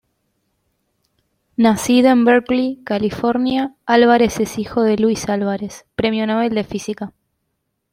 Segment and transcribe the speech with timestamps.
[1.57, 7.13] Nacido en Berkeley, California, Alvarez es hijo de Luis Alvarez, Premio Nobel de física.